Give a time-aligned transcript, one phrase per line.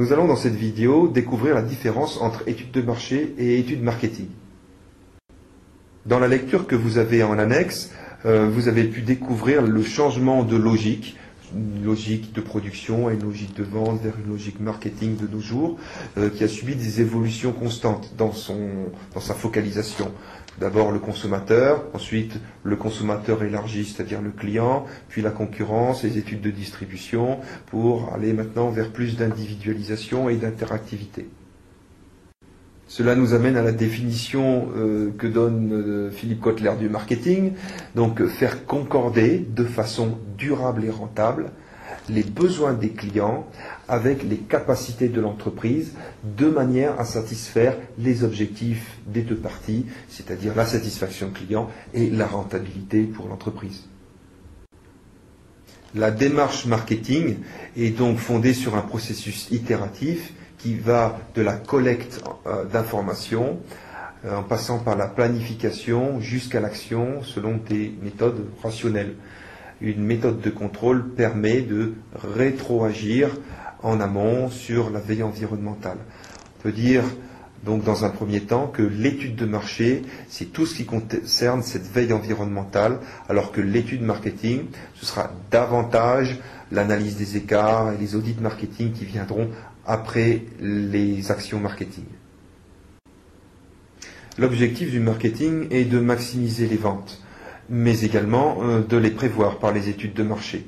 [0.00, 4.28] Nous allons dans cette vidéo découvrir la différence entre études de marché et études marketing.
[6.06, 7.92] Dans la lecture que vous avez en annexe,
[8.24, 11.18] euh, vous avez pu découvrir le changement de logique,
[11.54, 15.78] une logique de production une logique de vente vers une logique marketing de nos jours,
[16.18, 18.58] euh, qui a subi des évolutions constantes dans, son,
[19.14, 20.12] dans sa focalisation.
[20.58, 26.42] D'abord le consommateur, ensuite le consommateur élargi, c'est-à-dire le client, puis la concurrence, les études
[26.42, 31.28] de distribution, pour aller maintenant vers plus d'individualisation et d'interactivité.
[32.90, 37.52] Cela nous amène à la définition euh, que donne euh, Philippe Kotler du marketing,
[37.94, 41.52] donc faire concorder de façon durable et rentable
[42.08, 43.46] les besoins des clients
[43.86, 45.92] avec les capacités de l'entreprise
[46.36, 52.26] de manière à satisfaire les objectifs des deux parties, c'est-à-dire la satisfaction client et la
[52.26, 53.84] rentabilité pour l'entreprise.
[55.94, 57.36] La démarche marketing
[57.76, 63.58] est donc fondée sur un processus itératif qui va de la collecte euh, d'informations
[64.24, 69.14] euh, en passant par la planification jusqu'à l'action selon des méthodes rationnelles
[69.80, 73.30] une méthode de contrôle permet de rétroagir
[73.82, 75.98] en amont sur la veille environnementale.
[76.58, 77.02] On peut dire
[77.64, 81.86] donc dans un premier temps que l'étude de marché, c'est tout ce qui concerne cette
[81.86, 86.38] veille environnementale, alors que l'étude marketing, ce sera davantage
[86.72, 89.48] l'analyse des écarts et les audits marketing qui viendront
[89.86, 92.04] après les actions marketing.
[94.38, 97.20] L'objectif du marketing est de maximiser les ventes
[97.70, 100.66] mais également euh, de les prévoir par les études de marché.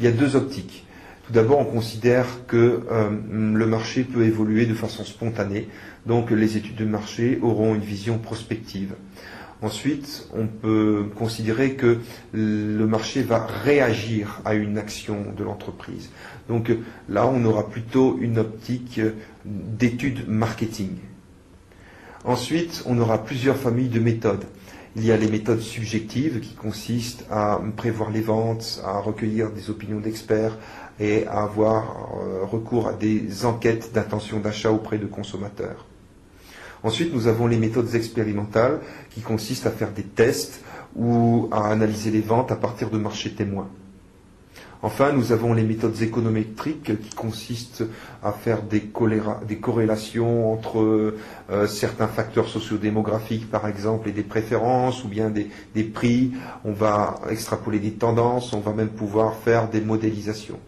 [0.00, 0.84] Il y a deux optiques.
[1.26, 5.68] Tout d'abord, on considère que euh, le marché peut évoluer de façon spontanée,
[6.06, 8.94] donc les études de marché auront une vision prospective.
[9.62, 11.98] Ensuite, on peut considérer que
[12.32, 16.10] le marché va réagir à une action de l'entreprise.
[16.48, 16.72] Donc
[17.08, 19.00] là, on aura plutôt une optique
[19.44, 20.96] d'études marketing.
[22.24, 24.44] Ensuite, on aura plusieurs familles de méthodes.
[24.94, 29.70] Il y a les méthodes subjectives qui consistent à prévoir les ventes, à recueillir des
[29.70, 30.58] opinions d'experts
[31.00, 35.86] et à avoir euh, recours à des enquêtes d'intention d'achat auprès de consommateurs.
[36.82, 40.62] Ensuite, nous avons les méthodes expérimentales qui consistent à faire des tests
[40.94, 43.70] ou à analyser les ventes à partir de marchés témoins.
[44.84, 47.84] Enfin, nous avons les méthodes économétriques qui consistent
[48.20, 50.80] à faire des, corrélations entre
[51.50, 56.32] euh, certains facteurs sociodémographiques, par exemple, et des préférences, ou bien des, des prix.
[56.64, 60.58] On va extrapoler des tendances, on va même pouvoir faire des modélisations.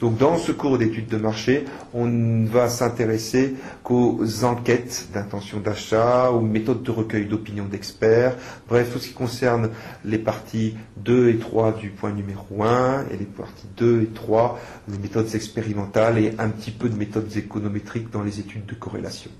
[0.00, 6.30] Donc dans ce cours d'études de marché, on ne va s'intéresser qu'aux enquêtes d'intention d'achat,
[6.30, 8.36] aux méthodes de recueil d'opinions d'experts,
[8.68, 9.70] bref, tout ce qui concerne
[10.04, 14.60] les parties 2 et 3 du point numéro 1 et les parties 2 et 3,
[14.88, 19.32] les méthodes expérimentales et un petit peu de méthodes économétriques dans les études de corrélation.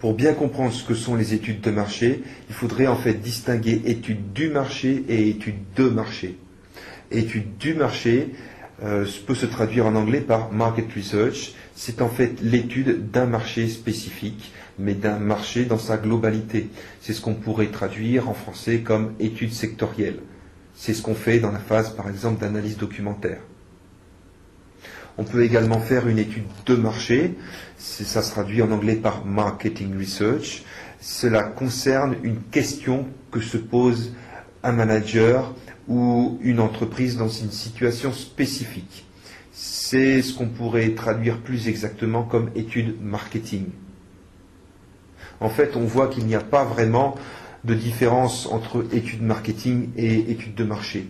[0.00, 3.82] Pour bien comprendre ce que sont les études de marché, il faudrait en fait distinguer
[3.86, 6.36] études du marché et études de marché
[7.10, 8.32] étude du marché
[8.82, 11.54] euh, peut se traduire en anglais par market research.
[11.74, 16.68] C'est en fait l'étude d'un marché spécifique, mais d'un marché dans sa globalité.
[17.00, 20.20] C'est ce qu'on pourrait traduire en français comme étude sectorielle.
[20.74, 23.40] C'est ce qu'on fait dans la phase, par exemple, d'analyse documentaire.
[25.18, 27.34] On peut également faire une étude de marché.
[27.78, 30.64] Ça se traduit en anglais par marketing research.
[31.00, 34.12] Cela concerne une question que se pose
[34.66, 35.54] un manager
[35.88, 39.06] ou une entreprise dans une situation spécifique.
[39.52, 43.66] C'est ce qu'on pourrait traduire plus exactement comme étude marketing.
[45.40, 47.14] En fait, on voit qu'il n'y a pas vraiment
[47.64, 51.08] de différence entre étude marketing et étude de marché.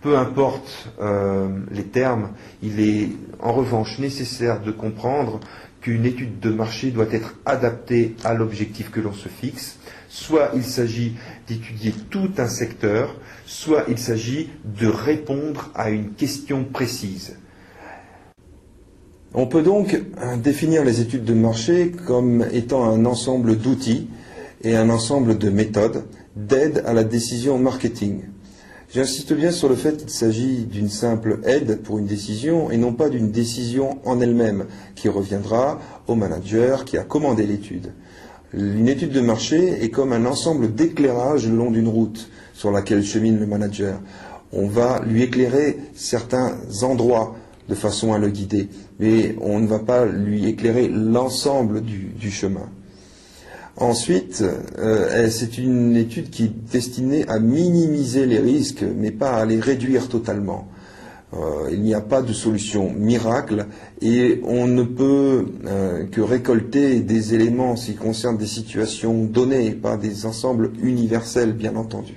[0.00, 2.30] Peu importe euh, les termes,
[2.62, 3.10] il est
[3.40, 5.38] en revanche nécessaire de comprendre
[5.82, 9.78] qu'une étude de marché doit être adaptée à l'objectif que l'on se fixe.
[10.08, 11.14] Soit il s'agit
[11.48, 13.16] d'étudier tout un secteur,
[13.46, 17.36] soit il s'agit de répondre à une question précise.
[19.34, 20.00] On peut donc
[20.42, 24.08] définir les études de marché comme étant un ensemble d'outils
[24.62, 26.04] et un ensemble de méthodes
[26.36, 28.22] d'aide à la décision marketing.
[28.94, 32.92] J'insiste bien sur le fait qu'il s'agit d'une simple aide pour une décision et non
[32.92, 37.92] pas d'une décision en elle-même qui reviendra au manager qui a commandé l'étude.
[38.52, 43.02] Une étude de marché est comme un ensemble d'éclairage le long d'une route sur laquelle
[43.02, 43.98] chemine le manager.
[44.52, 47.34] On va lui éclairer certains endroits
[47.70, 48.68] de façon à le guider,
[49.00, 52.68] mais on ne va pas lui éclairer l'ensemble du, chemin.
[53.76, 54.44] Ensuite,
[54.78, 59.60] euh, c'est une étude qui est destinée à minimiser les risques, mais pas à les
[59.60, 60.68] réduire totalement.
[61.34, 63.66] Euh, il n'y a pas de solution miracle
[64.02, 69.96] et on ne peut euh, que récolter des éléments s'ils concernent des situations données, pas
[69.96, 72.14] des ensembles universels, bien entendu.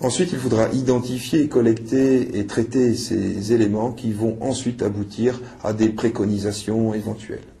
[0.00, 5.90] Ensuite, il faudra identifier, collecter et traiter ces éléments qui vont ensuite aboutir à des
[5.90, 7.53] préconisations éventuelles.